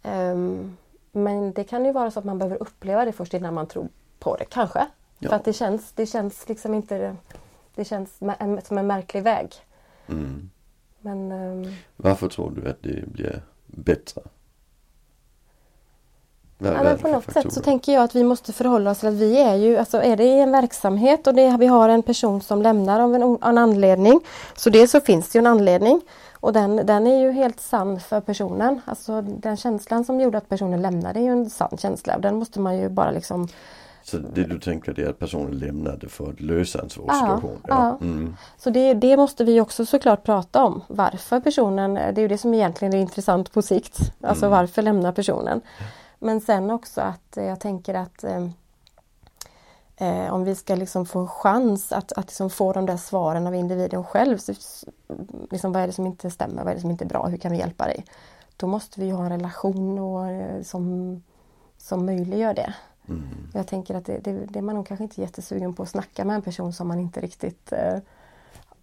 Ehm, 0.02 0.76
men 1.12 1.52
det 1.52 1.64
kan 1.64 1.84
ju 1.84 1.92
vara 1.92 2.10
så 2.10 2.18
att 2.18 2.24
man 2.24 2.38
behöver 2.38 2.62
uppleva 2.62 3.04
det 3.04 3.12
först 3.12 3.34
innan 3.34 3.54
man 3.54 3.66
tror 3.66 3.88
på 4.18 4.36
det, 4.36 4.44
kanske. 4.44 4.86
Ja. 5.18 5.28
För 5.28 5.36
att 5.36 5.44
det 5.44 5.52
känns, 5.52 5.92
det 5.92 6.06
känns 6.06 6.48
liksom 6.48 6.74
inte... 6.74 7.16
Det 7.74 7.84
känns 7.84 8.18
som 8.64 8.78
en 8.78 8.86
märklig 8.86 9.22
väg. 9.22 9.54
Mm. 10.06 10.50
Men 11.00 11.32
ehm, 11.32 11.74
Varför 11.96 12.28
tror 12.28 12.50
du 12.50 12.70
att 12.70 12.82
det 12.82 13.12
blir 13.12 13.42
bättre? 13.66 14.22
Ja, 16.58 16.82
men 16.82 16.98
på 16.98 17.08
något 17.08 17.32
sätt 17.32 17.52
så 17.52 17.60
tänker 17.60 17.92
jag 17.92 18.02
att 18.04 18.14
vi 18.14 18.24
måste 18.24 18.52
förhålla 18.52 18.90
oss 18.90 18.98
till 18.98 19.08
att 19.08 19.14
vi 19.14 19.38
är 19.42 19.54
ju, 19.54 19.76
alltså 19.76 20.02
är 20.02 20.16
det 20.16 20.24
i 20.24 20.40
en 20.40 20.52
verksamhet 20.52 21.26
och 21.26 21.34
det, 21.34 21.56
vi 21.60 21.66
har 21.66 21.88
en 21.88 22.02
person 22.02 22.40
som 22.40 22.62
lämnar 22.62 23.00
av 23.00 23.14
en, 23.14 23.22
en 23.42 23.58
anledning. 23.58 24.20
Så 24.56 24.70
det 24.70 24.88
så 24.88 25.00
finns 25.00 25.28
det 25.28 25.38
ju 25.38 25.40
en 25.40 25.46
anledning. 25.46 26.00
Och 26.40 26.52
den, 26.52 26.76
den 26.76 27.06
är 27.06 27.20
ju 27.20 27.30
helt 27.32 27.60
sann 27.60 28.00
för 28.00 28.20
personen. 28.20 28.80
Alltså 28.84 29.20
den 29.22 29.56
känslan 29.56 30.04
som 30.04 30.20
gjorde 30.20 30.38
att 30.38 30.48
personen 30.48 30.82
lämnade 30.82 31.20
är 31.20 31.24
ju 31.24 31.30
en 31.32 31.50
sann 31.50 31.76
känsla. 31.78 32.14
Och 32.16 32.20
den 32.20 32.36
måste 32.36 32.60
man 32.60 32.76
ju 32.78 32.88
bara 32.88 33.10
liksom 33.10 33.48
Så 34.02 34.16
det 34.16 34.44
du 34.44 34.58
tänker 34.60 35.00
är 35.00 35.10
att 35.10 35.18
personen 35.18 35.58
lämnade 35.58 36.08
för 36.08 36.28
att 36.30 36.40
lösa 36.40 36.82
en 36.82 36.90
svår 36.90 37.04
Ja, 37.08 37.14
situation? 37.20 37.58
ja. 37.68 37.98
Mm. 38.00 38.36
Så 38.58 38.70
det, 38.70 38.94
det 38.94 39.16
måste 39.16 39.44
vi 39.44 39.60
också 39.60 39.86
såklart 39.86 40.22
prata 40.24 40.64
om. 40.64 40.80
Varför 40.88 41.40
personen, 41.40 41.94
det 41.94 42.00
är 42.00 42.22
ju 42.22 42.28
det 42.28 42.38
som 42.38 42.54
egentligen 42.54 42.94
är 42.94 42.98
intressant 42.98 43.52
på 43.52 43.62
sikt. 43.62 43.98
Alltså 44.22 44.46
Mm. 44.46 44.58
varför 44.58 44.82
lämnar 44.82 45.12
personen? 45.12 45.60
Men 46.24 46.40
sen 46.40 46.70
också 46.70 47.00
att 47.00 47.36
eh, 47.36 47.44
jag 47.44 47.60
tänker 47.60 47.94
att 47.94 48.24
eh, 48.24 48.48
eh, 49.96 50.34
om 50.34 50.44
vi 50.44 50.54
ska 50.54 50.74
liksom 50.74 51.06
få 51.06 51.18
en 51.18 51.28
chans 51.28 51.92
att, 51.92 52.12
att 52.12 52.26
liksom 52.26 52.50
få 52.50 52.72
de 52.72 52.86
där 52.86 52.96
svaren 52.96 53.46
av 53.46 53.54
individen 53.54 54.04
själv. 54.04 54.38
Så, 54.38 54.52
liksom, 55.50 55.72
vad 55.72 55.82
är 55.82 55.86
det 55.86 55.92
som 55.92 56.06
inte 56.06 56.30
stämmer? 56.30 56.64
Vad 56.64 56.70
är 56.70 56.74
det 56.74 56.80
som 56.80 56.90
inte 56.90 57.04
är 57.04 57.08
bra? 57.08 57.26
Hur 57.26 57.38
kan 57.38 57.52
vi 57.52 57.58
hjälpa 57.58 57.86
dig? 57.86 58.04
Då 58.56 58.66
måste 58.66 59.00
vi 59.00 59.10
ha 59.10 59.24
en 59.24 59.30
relation 59.30 59.98
och, 59.98 60.28
eh, 60.28 60.62
som, 60.62 61.22
som 61.76 62.06
möjliggör 62.06 62.54
det. 62.54 62.74
Mm. 63.08 63.22
Jag 63.54 63.66
tänker 63.66 63.94
att 63.94 64.04
det, 64.04 64.18
det, 64.18 64.32
det 64.32 64.58
är 64.58 64.62
man 64.62 64.74
nog 64.74 64.86
kanske 64.86 65.04
inte 65.04 65.20
jättesugen 65.20 65.74
på 65.74 65.82
att 65.82 65.88
snacka 65.88 66.24
med 66.24 66.36
en 66.36 66.42
person 66.42 66.72
som 66.72 66.88
man 66.88 67.00
inte 67.00 67.20
riktigt 67.20 67.72
eh, 67.72 67.98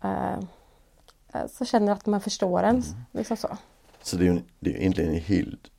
eh, 0.01 0.39
så 1.49 1.65
känner 1.65 1.91
att 1.91 2.05
man 2.05 2.21
förstår 2.21 2.63
en. 2.63 2.83
Liksom 3.11 3.37
så. 3.37 3.57
Så 4.01 4.17
det 4.17 4.23
är 4.23 4.33
ju 4.33 4.41
det 4.59 4.69
är 4.69 4.73
ju 4.73 4.79
egentligen 4.79 5.13
en 5.13 5.21
helt 5.21 5.71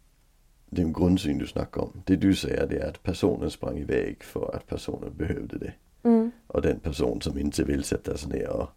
det 0.74 0.82
är 0.82 0.86
en 0.86 0.92
grundsyn 0.92 1.38
du 1.38 1.46
snackar 1.46 1.80
om. 1.82 2.02
Det 2.04 2.16
du 2.16 2.34
säger 2.34 2.66
det 2.66 2.76
är 2.78 2.88
att 2.88 3.02
personen 3.02 3.50
sprang 3.50 3.78
iväg 3.78 4.22
för 4.24 4.56
att 4.56 4.66
personen 4.66 5.16
behövde 5.16 5.58
det. 5.58 5.72
Mm. 6.02 6.30
Och 6.46 6.62
den 6.62 6.80
person 6.80 7.20
som 7.20 7.38
inte 7.38 7.64
vill 7.64 7.84
sätta 7.84 8.16
sig 8.16 8.30
ner 8.30 8.48
och, 8.48 8.68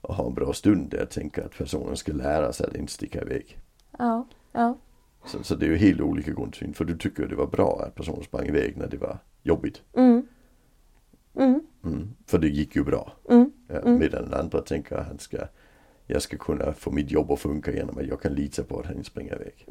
och 0.00 0.14
ha 0.14 0.26
en 0.26 0.34
bra 0.34 0.52
stund 0.52 0.90
där 0.90 1.06
tänker 1.06 1.42
att 1.42 1.58
personen 1.58 1.96
ska 1.96 2.12
lära 2.12 2.52
sig 2.52 2.66
att 2.66 2.76
inte 2.76 2.92
sticka 2.92 3.22
iväg. 3.22 3.58
Ja, 3.98 4.26
ja, 4.52 4.78
Så, 5.26 5.42
så 5.42 5.54
det 5.54 5.66
är 5.66 5.70
ju 5.70 5.76
helt 5.76 6.00
olika 6.00 6.30
grundsyn. 6.30 6.74
För 6.74 6.84
du 6.84 6.98
tycker 6.98 7.26
det 7.26 7.36
var 7.36 7.46
bra 7.46 7.82
att 7.86 7.94
personen 7.94 8.22
sprang 8.24 8.46
iväg 8.46 8.76
när 8.76 8.88
det 8.88 8.96
var 8.96 9.18
jobbigt. 9.42 9.82
mm. 9.96 10.26
Mm. 11.36 11.60
Mm. 11.84 12.14
För 12.26 12.38
det 12.38 12.48
gick 12.48 12.76
ju 12.76 12.84
bra. 12.84 13.12
Mm. 13.30 13.52
Ja, 13.68 13.78
Mm. 13.78 13.98
Medan 13.98 14.24
den 14.24 14.34
andra 14.40 14.60
tänker 14.60 14.96
att 14.96 15.06
han 15.06 15.18
ska, 15.18 15.38
jag 16.06 16.22
ska 16.22 16.36
kunna 16.36 16.72
få 16.72 16.90
mitt 16.90 17.10
jobb 17.10 17.30
att 17.30 17.40
funka 17.40 17.72
genom 17.72 17.98
att 17.98 18.06
jag 18.06 18.20
kan 18.20 18.34
lita 18.34 18.62
på 18.62 18.80
att 18.80 18.86
han 18.86 18.96
inte 18.96 19.06
springer 19.10 19.34
iväg. 19.34 19.66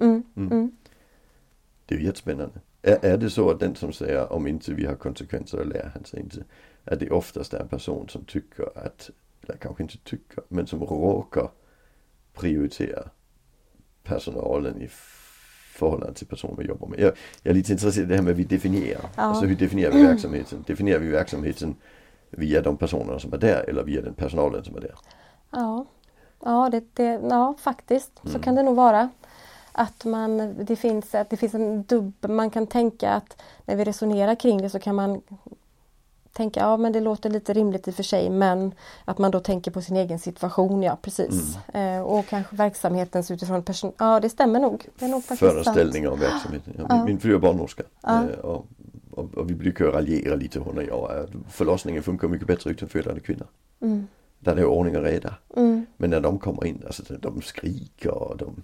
Det 1.92 1.96
är 1.96 2.00
ju 2.00 2.06
jättespännande. 2.06 2.60
Är, 2.82 3.06
är 3.06 3.18
det 3.18 3.30
så 3.30 3.50
att 3.50 3.60
den 3.60 3.76
som 3.76 3.94
säger 3.94 4.34
om 4.34 4.48
inte 4.48 4.74
vi 4.74 4.86
har 4.86 4.96
konsekvenser 4.96 5.58
så 5.58 5.64
lär 5.64 5.92
han 5.94 6.06
sig 6.06 6.20
inte. 6.20 6.44
Att 6.86 7.00
det 7.00 7.10
oftast 7.10 7.54
är 7.54 7.60
en 7.60 7.68
person 7.68 8.10
som 8.10 8.26
tycker 8.26 8.64
att, 8.78 9.10
eller 9.44 9.58
kanske 9.58 9.84
inte 9.84 9.98
tycker, 9.98 10.44
men 10.48 10.68
som 10.68 10.80
råkar 10.84 11.50
prioritera 12.34 13.04
personalen 14.04 14.82
i 14.82 14.88
förhållande 15.74 16.14
till 16.14 16.28
personen 16.28 16.56
vi 16.60 16.66
jobbar 16.66 16.88
med. 16.88 17.00
Jag, 17.00 17.14
jag 17.44 17.52
är 17.52 17.56
lite 17.56 17.72
intresserad 17.72 18.04
av 18.06 18.10
det 18.10 18.16
här 18.16 18.22
med 18.24 18.36
vi 18.36 18.44
definierar. 18.44 19.02
Ja. 19.16 19.22
Alltså 19.24 19.46
hur 19.46 19.56
definierar 19.56 19.92
vi 19.94 20.04
verksamheten? 20.04 20.64
Definierar 20.68 21.00
vi 21.00 21.10
verksamheten 21.10 21.76
via 22.30 22.62
de 22.62 22.78
personerna 22.78 23.20
som 23.20 23.34
är 23.34 23.38
där 23.38 23.70
eller 23.70 23.84
via 23.84 24.02
den 24.02 24.14
personalen 24.14 24.64
som 24.64 24.76
är 24.76 24.82
där? 24.82 24.96
Ja, 25.52 25.86
ja, 26.46 26.70
det, 26.72 26.84
det, 26.94 27.04
ja 27.30 27.56
faktiskt 27.60 28.12
så 28.24 28.30
Mm. 28.30 28.42
kan 28.42 28.56
det 28.56 28.64
nog 28.64 28.76
vara. 28.76 29.10
Att 29.72 30.06
man, 30.06 30.56
det 30.66 30.76
finns, 30.76 31.16
att 31.16 31.30
det 31.30 31.38
finns 31.38 31.54
en 31.54 31.84
dubb, 31.84 32.14
man 32.30 32.50
kan 32.50 32.68
tänka 32.68 33.12
att 33.12 33.42
när 33.66 33.76
vi 33.76 33.84
resonerar 33.84 34.36
kring 34.36 34.62
det 34.62 34.70
så 34.70 34.80
kan 34.80 34.96
man 34.96 35.22
tänka, 36.34 36.60
ja 36.60 36.78
men 36.78 36.94
det 36.94 37.00
låter 37.00 37.30
lite 37.30 37.54
rimligt 37.54 37.88
i 37.88 37.92
och 37.92 37.96
för 37.96 38.04
sig 38.04 38.30
men 38.30 38.74
att 39.06 39.18
man 39.18 39.32
då 39.32 39.40
tänker 39.40 39.72
på 39.72 39.82
sin 39.82 39.96
egen 39.96 40.20
situation, 40.20 40.84
ja 40.84 40.98
precis. 41.02 41.58
Eh, 41.74 42.02
och 42.02 42.26
kanske 42.26 42.56
verksamhetens 42.56 43.32
utifrån 43.32 43.64
person, 43.64 43.92
ja 43.98 44.20
det 44.20 44.30
stämmer 44.30 44.60
nog. 44.60 44.88
Det 45.00 45.06
är 45.06 45.10
nog. 45.10 45.24
Föreställningar 45.24 46.10
om 46.10 46.20
verksamheten. 46.20 46.74
Ja, 46.78 46.96
min, 46.96 47.06
min 47.06 47.20
fru 47.20 47.36
är 47.36 47.40
barnmorska. 47.40 47.84
Ja. 48.02 48.24
Eh, 48.24 48.40
och 48.40 48.66
och, 49.12 49.38
och 49.38 49.50
vi 49.50 49.56
brukar 49.56 49.86
raljera 49.86 50.36
lite 50.36 50.60
hon 50.60 50.78
och 50.78 50.84
jag. 50.84 51.12
Att 51.12 51.30
förlossningen 51.50 52.04
funkar 52.04 52.28
mycket 52.28 52.48
bättre 52.48 52.72
utan 52.72 52.90
födande 52.90 53.22
kvinnor. 53.22 53.48
Mm. 53.82 54.08
Där 54.40 54.56
det 54.56 54.62
är 54.62 54.66
ordning 54.66 54.98
och 54.98 55.04
reda. 55.04 55.36
Mm. 55.56 55.86
Men 55.98 56.10
när 56.10 56.22
de 56.22 56.40
kommer 56.40 56.66
in, 56.66 56.84
alltså 56.86 57.04
de 57.20 57.42
skriker 57.42 58.12
och 58.12 58.38
de 58.38 58.64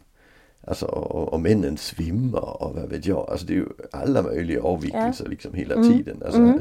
Alltså 0.67 0.85
och 0.85 1.41
männen 1.41 1.77
svimmar 1.77 2.63
och 2.63 2.75
vad 2.75 2.89
vet 2.89 3.05
jag. 3.05 3.29
Alltså 3.29 3.45
det 3.45 3.53
är 3.53 3.57
ju 3.57 3.65
alla 3.91 4.21
möjliga 4.21 4.61
avvikelser 4.61 5.25
Ja. 5.25 5.29
liksom 5.29 5.53
hela 5.53 5.75
Mm. 5.75 5.91
tiden. 5.93 6.21
Alltså, 6.25 6.39
Mm. 6.39 6.59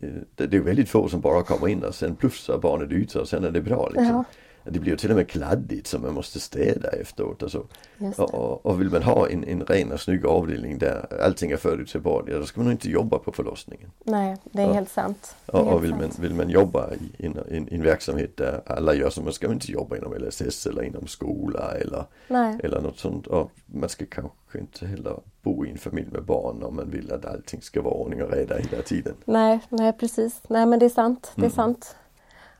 eh, 0.00 0.08
det, 0.34 0.46
det 0.46 0.56
är 0.56 0.60
väldigt 0.60 0.88
få 0.88 1.08
som 1.08 1.20
bara 1.20 1.42
kommer 1.42 1.68
in 1.68 1.84
och 1.84 1.94
sen 1.94 2.16
plussar 2.16 2.58
barnet 2.58 2.90
ut 2.92 3.14
och 3.14 3.28
sen 3.28 3.44
är 3.44 3.50
det 3.50 3.60
bra 3.60 3.88
liksom. 3.88 4.06
Ja, 4.06 4.24
Det 4.70 4.78
blir 4.78 4.96
till 4.96 5.10
och 5.10 5.16
med 5.16 5.28
kladdigt 5.28 5.86
så 5.86 5.98
man 5.98 6.14
måste 6.14 6.40
städa 6.40 6.88
efteråt 6.88 7.42
och 7.42 7.50
så. 7.50 7.64
just 7.98 8.18
Och, 8.18 8.66
och, 8.66 8.80
vill 8.80 8.90
man 8.90 9.02
ha 9.02 9.28
en, 9.28 9.44
en 9.44 9.62
ren 9.64 9.92
och 9.92 10.00
snygg 10.00 10.26
avdelning 10.26 10.78
där 10.78 11.20
allting 11.22 11.50
är 11.50 11.56
förutsägbart, 11.56 12.24
ja 12.28 12.38
då 12.38 12.46
ska 12.46 12.60
man 12.60 12.72
inte 12.72 12.90
jobba 12.90 13.18
på 13.18 13.32
förlossningen. 13.32 13.90
Nej, 14.04 14.36
det 14.44 14.62
är 14.62 14.66
Ja. 14.66 14.72
helt 14.72 14.88
sant. 14.90 15.34
Är 15.46 15.54
Och, 15.54 15.58
helt 15.64 15.74
och 15.76 15.84
vill, 15.84 15.90
man, 15.90 16.00
sant. 16.00 16.18
vill 16.18 16.34
man 16.34 16.48
jobba 16.50 16.90
i 16.94 17.26
en, 17.26 17.38
en, 17.50 17.68
en 17.70 17.82
verksamhet 17.82 18.36
där 18.36 18.60
alla 18.66 18.94
gör 18.94 19.10
så, 19.10 19.22
man 19.22 19.32
ska 19.32 19.52
inte 19.52 19.72
jobba 19.72 19.96
inom 19.96 20.14
LSS 20.14 20.66
eller 20.66 20.82
inom 20.82 21.06
skola 21.06 21.72
eller, 21.80 22.04
Nej, 22.28 22.58
eller 22.62 22.80
något 22.80 22.98
sånt. 22.98 23.26
Och 23.26 23.50
man 23.66 23.88
ska 23.88 24.04
kanske 24.06 24.58
inte 24.58 24.86
heller 24.86 25.20
bo 25.42 25.66
i 25.66 25.70
en 25.70 25.78
familj 25.78 26.08
med 26.12 26.22
barn 26.24 26.62
om 26.62 26.76
man 26.76 26.90
vill 26.90 27.12
att 27.12 27.24
allting 27.24 27.62
ska 27.62 27.82
vara 27.82 27.94
ordning 27.94 28.22
och 28.22 28.30
reda 28.32 28.56
hela 28.56 28.82
tiden. 28.82 29.14
nej, 29.24 29.60
nej 29.68 29.92
precis. 29.92 30.40
Nej 30.48 30.66
men 30.66 30.78
det 30.78 30.84
är 30.84 30.90
sant. 30.90 31.32
Det 31.34 31.40
är 31.40 31.44
Mm. 31.44 31.50
sant. 31.54 31.96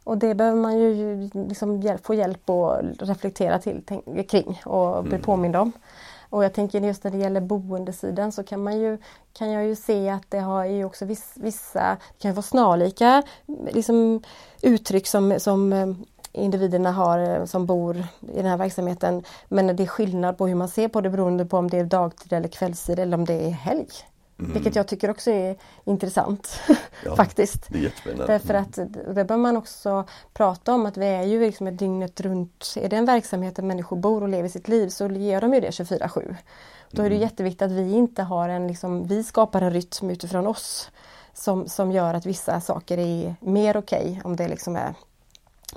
Och 0.07 0.19
det 0.19 0.35
behöver 0.35 0.59
man 0.61 0.79
ju 0.79 1.31
liksom 1.33 1.81
hjälp, 1.81 2.07
få 2.07 2.15
hjälp 2.15 2.51
att 2.51 2.81
reflektera 2.99 3.59
till, 3.59 3.83
tänk, 3.87 4.31
kring 4.31 4.61
och 4.65 5.03
bli 5.05 5.13
Mm. 5.15 5.23
påmind 5.23 5.57
om. 5.57 5.73
Och 6.31 6.45
jag 6.45 6.53
tänker 6.53 6.81
just 6.81 7.05
när 7.05 7.11
det 7.11 7.19
gäller 7.19 7.41
boendesidan 7.41 8.33
så 8.33 8.43
kan 8.43 8.63
man 8.63 8.79
ju 8.79 8.99
kan 9.33 9.51
jag 9.51 9.65
ju 9.67 9.77
se 9.77 10.09
att 10.09 10.31
det 10.31 10.39
har 10.39 10.65
ju 10.65 10.85
också 10.85 11.05
viss, 11.05 11.33
vissa, 11.37 11.97
det 12.19 12.23
kan 12.23 12.35
vara 12.35 12.43
snarlika 12.43 13.23
liksom, 13.73 14.23
uttryck 14.63 15.07
som, 15.07 15.41
som 15.41 15.73
eh, 15.73 15.87
individerna 16.33 16.93
har 16.93 17.19
eh, 17.19 17.45
som 17.45 17.67
bor 17.67 17.97
i 18.33 18.37
den 18.37 18.47
här 18.47 18.57
verksamheten. 18.57 19.23
Men 19.49 19.77
det 19.77 19.83
är 19.83 19.87
skillnad 19.87 20.39
på 20.39 20.47
hur 20.47 20.55
man 20.55 20.69
ser 20.69 20.89
på 20.89 21.01
det 21.01 21.11
beroende 21.11 21.45
på 21.47 21.59
om 21.59 21.71
det 21.71 21.79
är 21.79 21.85
dagtid 21.85 22.33
eller 22.33 22.49
kvällstid 22.49 22.99
eller 22.99 23.17
om 23.17 23.25
det 23.25 23.35
är 23.47 23.51
helg. 23.51 23.89
Vilket 24.37 24.77
jag 24.77 24.89
tycker 24.89 25.11
också 25.11 25.31
är 25.31 25.57
intressant 25.85 26.61
Ja, 27.05 27.17
faktiskt. 27.17 27.67
Det 27.69 27.79
är 27.79 27.83
jättespännande. 27.83 28.27
Därför 28.27 28.55
att 28.55 28.79
det 29.15 29.25
bör 29.25 29.37
man 29.37 29.57
också 29.57 30.05
prata 30.33 30.75
om 30.75 30.87
att 30.87 30.97
vi 30.97 31.07
är 31.07 31.23
ju 31.23 31.41
liksom 31.41 31.67
ett 31.67 31.79
dygnet 31.79 32.21
runt. 32.21 32.75
Är 32.77 32.89
det 32.89 32.97
en 32.97 33.05
verksamhet 33.05 33.57
där 33.57 33.63
människor 33.63 33.97
bor 33.97 34.23
och 34.23 34.29
lever 34.29 34.49
sitt 34.49 34.69
liv 34.69 34.89
så 34.89 35.09
ger 35.09 35.41
de 35.41 35.55
ju 35.55 35.61
det 35.61 35.71
24-7. 35.71 36.37
Då 36.91 37.03
är 37.03 37.11
det 37.11 37.17
jätteviktigt 37.17 37.63
att 37.63 37.73
vi 37.73 37.93
inte 37.93 38.23
har 38.23 38.49
en, 38.49 38.69
liksom, 38.69 39.07
vi 39.07 39.25
skapar 39.25 39.63
en 39.63 39.73
rytm 39.73 40.11
utifrån 40.11 40.47
oss. 40.47 40.91
Som, 41.35 41.69
som 41.69 41.93
gör 41.93 42.15
att 42.15 42.27
vissa 42.27 42.61
saker 42.61 42.99
är 42.99 43.35
mer 43.41 43.77
okej 43.77 44.21
om 44.25 44.37
det 44.37 44.49
liksom 44.49 44.77
är 44.77 44.95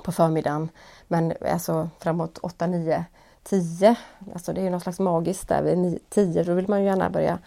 på 0.04 0.12
förmiddagen. 0.12 0.68
Men 1.08 1.32
alltså 1.52 1.88
framåt 1.98 2.38
8, 2.38 2.66
9, 2.66 3.04
10. 3.42 3.94
Alltså 4.32 4.52
det 4.52 4.60
är 4.60 4.64
ju 4.64 4.70
något 4.70 4.82
slags 4.82 4.98
magiskt 4.98 5.48
där 5.48 5.62
vid 5.62 5.98
10. 6.08 6.44
Då 6.44 6.54
vill 6.54 6.68
man 6.68 6.80
ju 6.80 6.86
gärna 6.86 7.10
börja 7.10 7.38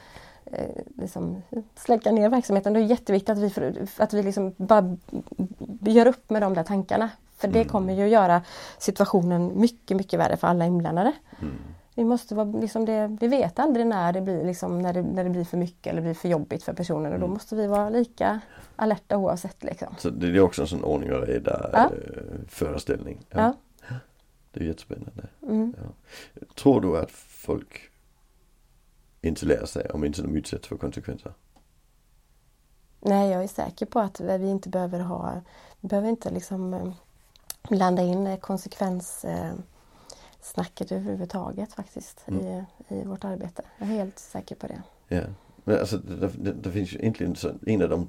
liksom 0.98 1.42
släcka 1.76 2.12
ner 2.12 2.30
verksamheten. 2.30 2.74
Det 2.74 2.80
är 2.80 2.84
jätteviktigt 2.84 3.30
att 3.30 3.38
vi, 3.38 3.50
för, 3.50 3.88
att 3.98 4.14
vi 4.14 4.24
liksom 4.24 4.54
bara 4.58 4.98
gör 5.82 6.08
upp 6.08 6.30
med 6.30 6.42
de 6.42 6.54
där 6.54 6.64
tankarna. 6.64 7.10
För 7.38 7.48
det 7.48 7.60
Mm. 7.60 7.70
kommer 7.70 7.94
ju 7.94 8.08
göra 8.08 8.42
situationen 8.78 9.60
mycket, 9.60 9.98
mycket 9.98 10.20
värre 10.20 10.38
för 10.38 10.48
alla 10.48 10.66
inblandade. 10.66 11.12
Mm. 11.42 11.54
Vi 11.96 12.04
måste 12.04 12.36
vara 12.36 12.46
liksom 12.60 12.86
det, 12.86 13.18
vi 13.22 13.28
vet 13.28 13.60
aldrig 13.60 13.88
när 13.88 14.14
det 14.14 14.22
blir 14.22 14.44
liksom, 14.46 14.82
när 14.82 14.94
det, 14.94 15.02
när 15.02 15.24
det 15.24 15.30
blir 15.30 15.44
för 15.44 15.58
mycket 15.58 15.92
eller 15.92 16.02
blir 16.02 16.14
för 16.14 16.30
jobbigt 16.30 16.64
för 16.64 16.74
personen 16.74 17.14
och 17.14 17.20
då 17.20 17.26
Mm. 17.26 17.34
måste 17.34 17.56
vi 17.56 17.68
vara 17.68 17.90
lika 17.90 18.40
alerta 18.76 19.18
oavsett. 19.18 19.64
Liksom. 19.64 19.96
Så 19.98 20.10
det 20.10 20.28
är 20.28 20.40
också 20.42 20.62
en 20.62 20.68
sån 20.68 20.84
ordning 20.84 21.14
och 21.14 21.28
reda 21.28 21.70
Ja. 21.74 21.80
eh, 21.84 21.90
föreställning. 22.48 23.26
Ja. 23.30 23.54
Det 24.52 24.60
är 24.60 24.64
jättespännande. 24.64 25.28
Mm. 25.42 25.74
Tror 26.56 26.82
du 26.82 26.98
att 26.98 27.12
folk 27.12 27.82
inte 29.28 29.46
lär 29.46 29.66
sig 29.66 29.90
om 29.90 30.04
inte 30.04 30.22
de 30.22 30.36
utsätts 30.36 30.68
för 30.68 30.78
konsekvenser? 30.78 31.34
Nej, 33.00 33.32
jag 33.32 33.44
är 33.44 33.48
säker 33.48 33.86
på 33.86 34.00
att 34.00 34.20
vi 34.20 34.50
inte 34.50 34.70
behöver 34.70 35.00
ha, 35.00 35.42
vi 35.82 35.88
behöver 35.88 36.10
inte 36.10 36.30
liksom 36.30 36.74
eh, 36.74 36.94
blanda 37.70 38.02
in 38.02 38.38
konsekvenssnacket 38.38 40.92
överhuvudtaget 40.92 41.74
faktiskt 41.74 42.24
Mm. 42.28 42.46
i, 42.46 42.66
i 42.88 43.04
vårt 43.04 43.24
arbete. 43.24 43.64
Jag 43.78 43.88
är 43.90 43.94
helt 43.94 44.20
säker 44.20 44.56
på 44.56 44.68
det. 44.68 44.82
Ja. 45.08 45.22
Men 45.64 45.80
alltså 45.80 45.98
det, 45.98 46.28
det, 46.28 46.54
det 46.54 46.72
finns 46.72 46.94
ju 46.94 46.98
egentligen 47.00 47.36
en 47.66 47.82
av 47.82 47.90
de, 47.90 48.08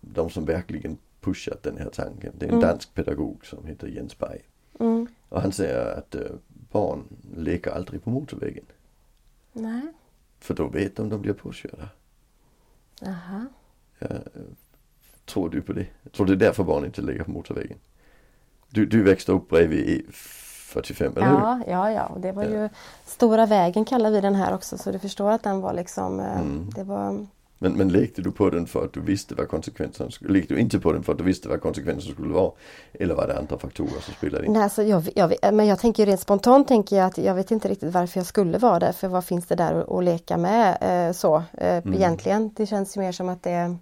de 0.00 0.30
som 0.30 0.44
verkligen 0.44 0.98
pushat 1.20 1.62
den 1.62 1.78
här 1.78 1.90
tanken. 1.90 2.32
Det 2.38 2.44
är 2.46 2.48
en 2.48 2.54
Mm. 2.54 2.68
dansk 2.68 2.94
pedagog 2.94 3.46
som 3.46 3.66
heter 3.66 3.86
Jens 3.86 4.18
Berg. 4.18 4.40
Mm. 4.80 5.06
Och 5.28 5.42
han 5.42 5.52
säger 5.52 5.98
att 5.98 6.14
eh, 6.14 6.22
barn 6.48 7.04
leker 7.36 7.70
aldrig 7.70 8.04
på 8.04 8.10
motorvägen. 8.10 8.64
Nej, 9.52 9.82
För 10.40 10.54
då 10.54 10.68
vet 10.68 10.96
de 10.96 11.08
de 11.08 11.20
blir 11.22 11.32
påkörda. 11.32 11.88
aha. 13.06 13.44
Ja, 13.98 14.08
tror 15.26 15.50
du 15.50 15.62
på 15.62 15.72
det? 15.72 15.86
Jag 16.02 16.12
tror 16.12 16.26
det 16.26 16.32
är 16.32 16.36
därför 16.36 16.64
barn 16.64 16.84
inte 16.84 17.02
leker 17.02 17.24
på 17.24 17.30
motorvägen. 17.30 17.78
Du, 18.70 18.86
du 18.86 19.02
växte 19.02 19.32
upp 19.32 19.48
bredvid 19.48 20.06
E45, 20.08 21.16
eller 21.16 21.26
hur? 21.28 21.34
Ja, 21.38 21.60
ja, 21.68 21.92
ja. 21.92 22.06
Och 22.06 22.20
det 22.20 22.32
var 22.32 22.44
Ja. 22.44 22.50
ju 22.50 22.68
Stora 23.04 23.46
vägen 23.46 23.84
kallar 23.84 24.10
vi 24.10 24.20
den 24.20 24.34
här 24.34 24.54
också 24.54 24.78
så 24.78 24.92
du 24.92 24.98
förstår 24.98 25.30
att 25.30 25.42
den 25.42 25.60
var 25.60 25.72
liksom 25.72 26.20
eh, 26.20 26.40
Mm. 26.40 26.70
Det 26.70 26.84
var 26.84 27.26
Men, 27.58 27.72
men 27.72 27.88
lekte 27.88 28.22
du 28.22 28.30
på 28.32 28.50
den 28.50 28.66
för 28.66 28.84
att 28.84 28.92
du 28.92 29.00
visste 29.00 29.34
vad 29.34 29.48
konsekvenserna 29.48 30.10
skulle 30.10 30.32
Lekte 30.32 30.54
du 30.54 30.60
inte 30.60 30.78
på 30.80 30.92
den 30.92 31.02
för 31.02 31.12
att 31.12 31.18
du 31.18 31.24
visste 31.24 31.48
vad 31.48 31.60
konsekvenserna 31.62 32.14
skulle 32.14 32.34
vara? 32.34 32.52
Eller 32.92 33.14
var 33.14 33.26
det 33.26 33.38
andra 33.38 33.58
faktorer 33.58 34.00
som 34.00 34.14
spelade 34.14 34.46
in? 34.46 34.52
Nej, 34.52 34.62
alltså 34.62 34.82
jag, 34.82 35.08
jag, 35.14 35.54
men 35.54 35.66
jag 35.66 35.78
tänker 35.78 36.06
rent 36.06 36.20
spontant 36.20 36.68
tänker 36.68 36.96
jag 36.96 37.06
att 37.06 37.18
jag 37.18 37.34
vet 37.34 37.50
inte 37.50 37.68
riktigt 37.68 37.92
varför 37.94 38.20
jag 38.20 38.26
skulle 38.26 38.58
vara 38.58 38.78
där 38.78 38.92
för 38.92 39.08
vad 39.08 39.24
finns 39.24 39.46
det 39.46 39.54
där 39.54 39.98
att, 39.98 40.04
leka 40.04 40.36
med 40.36 40.78
eh, 40.80 41.12
så 41.12 41.36
eh, 41.36 41.76
Mm. 41.78 41.94
egentligen. 41.94 42.52
Det 42.56 42.66
känns 42.66 42.96
ju 42.96 43.00
mer 43.00 43.12
som 43.12 43.28
att 43.28 43.42
det 43.42 43.76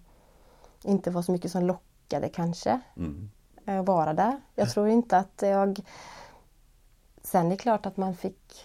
inte 0.84 1.10
var 1.10 1.22
så 1.22 1.32
mycket 1.32 1.50
som 1.50 1.66
lockade 1.66 2.28
kanske 2.28 2.80
Mm. 2.96 3.30
eh, 3.66 3.80
att 3.80 3.86
vara 3.86 4.12
där. 4.14 4.40
Jag 4.54 4.70
tror 4.70 4.88
inte 4.88 5.16
att 5.16 5.42
jag 5.42 5.80
Sen 7.22 7.46
är 7.46 7.50
det 7.50 7.56
klart 7.56 7.86
att 7.86 7.96
man 7.96 8.14
fick 8.16 8.64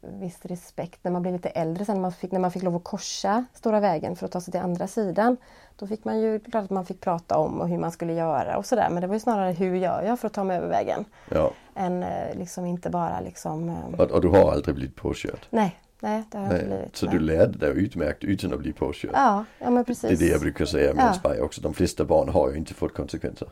viss 0.00 0.46
respekt 0.46 1.04
när 1.04 1.12
man 1.12 1.22
blev 1.22 1.34
lite 1.34 1.48
äldre 1.48 1.84
sen 1.84 1.94
när 1.94 2.02
man 2.02 2.12
fick, 2.12 2.32
när 2.32 2.40
man 2.40 2.50
fick 2.50 2.62
lov 2.62 2.76
att 2.76 2.84
korsa 2.84 3.44
Stora 3.54 3.80
vägen 3.80 4.16
för 4.16 4.26
att 4.26 4.32
ta 4.32 4.40
sig 4.40 4.52
till 4.52 4.60
andra 4.60 4.86
sidan. 4.86 5.36
Då 5.76 5.86
fick 5.86 6.04
man 6.04 6.20
ju 6.20 6.40
klart 6.40 6.64
att 6.64 6.70
man 6.70 6.86
fick 6.86 7.00
prata 7.00 7.36
om 7.36 7.60
och 7.60 7.68
hur 7.68 7.78
man 7.78 7.92
skulle 7.92 8.12
göra 8.12 8.56
och 8.56 8.66
sådär 8.66 8.88
men 8.90 9.00
det 9.00 9.06
var 9.06 9.14
ju 9.14 9.20
snarare 9.20 9.52
hur 9.52 9.74
gör 9.74 10.02
jag 10.02 10.20
för 10.20 10.26
att 10.26 10.32
ta 10.32 10.44
mig 10.44 10.56
över 10.56 10.68
vägen? 10.68 11.04
Ja, 11.28 11.52
Än 11.74 12.02
eh, 12.02 12.34
liksom 12.34 12.66
inte 12.66 12.90
bara 12.90 13.20
liksom 13.20 13.68
eh, 13.68 14.00
och, 14.00 14.10
och 14.10 14.20
du 14.20 14.28
har 14.28 14.52
aldrig 14.52 14.74
blivit 14.74 14.96
påkörd? 14.96 15.46
Nej, 15.50 15.80
nej 16.00 16.24
det 16.30 16.38
har 16.38 16.44
jag 16.44 16.54
inte 16.54 16.66
blivit. 16.66 16.96
Så 16.96 17.06
nej. 17.06 17.14
du 17.14 17.20
lärde 17.20 17.58
dig 17.58 17.70
utmärkt 17.70 18.24
utan 18.24 18.52
att 18.52 18.58
bli 18.58 18.72
påkörd? 18.72 19.10
Ja, 19.14 19.44
ja 19.58 19.70
men 19.70 19.84
precis. 19.84 20.18
Det 20.18 20.24
är 20.24 20.28
det 20.28 20.32
jag 20.32 20.40
brukar 20.40 20.64
säga 20.64 20.94
med 20.94 21.04
Ja. 21.22 21.28
Berg 21.28 21.40
också. 21.40 21.60
De 21.60 21.74
flesta 21.74 22.04
barn 22.04 22.28
har 22.28 22.50
ju 22.50 22.56
inte 22.56 22.74
fått 22.74 22.94
konsekvenser. 22.94 23.48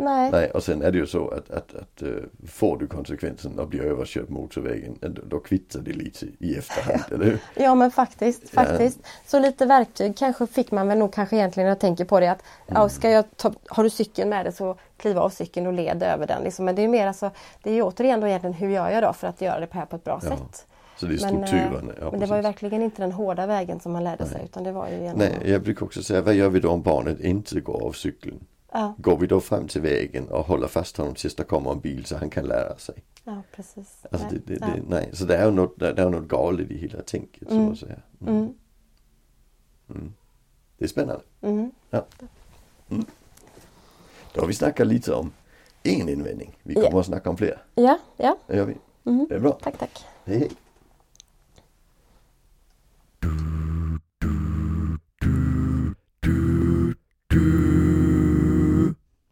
Nej. 0.00 0.30
Nej, 0.30 0.50
och 0.50 0.62
sen 0.62 0.82
är 0.82 0.92
det 0.92 0.98
ju 0.98 1.06
så 1.06 1.28
att, 1.28 1.50
att, 1.50 1.74
att 1.74 2.02
eh, 2.02 2.08
får 2.48 2.76
du 2.78 2.86
konsekvensen 2.86 3.60
att 3.60 3.68
bli 3.68 3.80
överkörd 3.80 4.26
på 4.26 4.32
motorvägen, 4.32 4.98
eh, 5.02 5.08
då, 5.10 5.38
kvittar 5.40 5.80
det 5.80 5.92
lite 5.92 6.26
i 6.38 6.54
efterhand, 6.58 7.02
eller 7.12 7.24
hur? 7.24 7.38
Ja 7.54 7.74
men 7.74 7.90
faktiskt, 7.90 8.42
Ja. 8.44 8.64
faktiskt. 8.64 8.98
Så 9.26 9.38
lite 9.38 9.66
verktyg 9.66 10.16
kanske 10.16 10.46
fick 10.46 10.70
man 10.70 10.88
väl 10.88 10.98
nog 10.98 11.12
kanske 11.12 11.36
egentligen 11.36 11.64
när 11.64 11.70
jag 11.70 11.80
tänker 11.80 12.04
på 12.04 12.20
det 12.20 12.30
att 12.30 12.42
Mm. 12.66 12.82
ja, 12.82 12.88
ska 12.88 13.10
jag 13.10 13.24
ta, 13.36 13.52
har 13.68 13.84
du 13.84 13.90
cykeln 13.90 14.30
med 14.30 14.46
dig 14.46 14.52
så 14.52 14.76
kliva 14.96 15.20
av 15.20 15.30
cykeln 15.30 15.66
och 15.66 15.72
led 15.72 16.02
över 16.02 16.26
den. 16.26 16.42
Liksom. 16.42 16.64
Men 16.64 16.74
det 16.74 16.82
är 16.82 16.88
mer 16.88 17.06
alltså, 17.06 17.30
det 17.62 17.70
är 17.70 17.74
ju 17.74 17.82
återigen 17.82 18.20
då 18.20 18.26
egentligen 18.26 18.54
hur 18.54 18.68
gör 18.70 18.90
jag 18.90 19.02
då 19.02 19.12
för 19.12 19.26
att 19.28 19.40
göra 19.40 19.60
det 19.60 19.68
här 19.70 19.86
på 19.86 19.96
ett 19.96 20.04
bra 20.04 20.20
Ja, 20.22 20.28
sätt. 20.30 20.66
Så 20.96 21.06
det 21.06 21.14
är 21.14 21.20
Men, 21.32 21.42
eh, 21.42 21.46
strukturen. 21.46 21.92
ja, 22.00 22.10
men 22.10 22.20
det 22.20 22.26
var 22.26 22.36
ju 22.36 22.42
verkligen 22.42 22.82
inte 22.82 23.02
den 23.02 23.12
hårda 23.12 23.46
vägen 23.46 23.80
som 23.80 23.92
man 23.92 24.04
lärde 24.04 24.24
sig 24.24 24.34
Nej. 24.36 24.44
utan 24.44 24.64
det 24.64 24.72
var 24.72 24.88
ju 24.88 24.96
genom 25.02 25.18
Nej, 25.18 25.32
jag 25.44 25.62
brukar 25.62 25.86
också 25.86 26.02
säga, 26.02 26.22
vad 26.22 26.34
gör 26.34 26.48
vi 26.48 26.60
då 26.60 26.70
om 26.70 26.82
barnet 26.82 27.20
inte 27.20 27.60
går 27.60 27.82
av 27.86 27.92
cykeln? 27.92 28.40
Ja, 28.72 28.94
Går 28.98 29.16
vi 29.16 29.26
då 29.26 29.40
fram 29.40 29.68
till 29.68 29.80
vägen 29.80 30.28
och 30.28 30.44
håller 30.46 30.66
fast 30.68 30.96
honom 30.96 31.14
tills 31.14 31.34
det 31.34 31.44
kommer 31.44 31.72
en 31.72 31.80
bil 31.80 32.04
så 32.04 32.16
han 32.16 32.30
kan 32.30 32.44
lära 32.44 32.76
sig? 32.76 33.04
ja, 33.24 33.42
precis. 33.56 34.06
Alltså 34.12 34.28
nej. 34.30 34.40
det, 34.46 34.54
det, 34.54 34.66
ja. 34.66 34.74
det, 34.74 34.82
nej. 34.88 35.10
Så 35.12 35.24
det 35.24 35.36
är 35.36 35.44
ju 35.44 35.50
något, 35.50 35.78
det 35.78 35.98
är 36.02 36.10
något 36.10 36.28
galet 36.28 36.70
i 36.70 36.78
hela 36.78 37.02
tänket, 37.02 37.50
Mm. 37.50 37.64
man 37.64 37.76
säger. 37.76 38.02
Mm. 38.20 38.34
Mm, 38.36 38.54
Mm. 39.90 40.12
Det 40.78 40.84
är 40.84 40.88
spännande. 40.88 41.22
mm. 41.40 41.70
Då 44.34 44.40
har 44.40 44.46
vi 44.46 44.54
snackat 44.54 44.86
lite 44.86 45.12
om 45.14 45.32
en 45.82 46.08
invändning. 46.08 46.58
Vi 46.62 46.74
Ja. 46.74 46.82
kommer 46.82 47.00
att 47.00 47.06
snacka 47.06 47.30
om 47.30 47.36
fler. 47.36 47.62
Ja, 47.74 47.98
ja. 48.16 48.38
Det 48.46 48.56
gör 48.56 48.64
vi. 48.66 48.76
Mm. 49.04 49.26
Det 49.28 49.34
är 49.34 49.40
bra. 49.40 49.58
Tack, 49.62 49.78
tack. 49.78 50.04
Hej 50.24 50.38
hej. 50.38 50.50